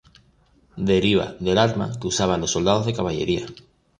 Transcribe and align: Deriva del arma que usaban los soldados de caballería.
Deriva 0.91 1.27
del 1.49 1.59
arma 1.65 1.91
que 1.99 2.07
usaban 2.07 2.41
los 2.41 2.49
soldados 2.49 2.87
de 2.87 2.93
caballería. 2.95 3.45